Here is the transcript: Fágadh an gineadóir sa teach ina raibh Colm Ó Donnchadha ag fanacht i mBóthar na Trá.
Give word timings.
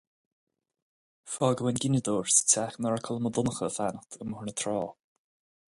Fágadh 1.33 1.69
an 1.71 1.77
gineadóir 1.83 2.33
sa 2.35 2.41
teach 2.53 2.79
ina 2.79 2.93
raibh 2.95 3.05
Colm 3.09 3.29
Ó 3.29 3.33
Donnchadha 3.39 3.69
ag 3.69 3.77
fanacht 3.77 4.19
i 4.19 4.23
mBóthar 4.31 4.49
na 4.49 4.57
Trá. 4.63 4.77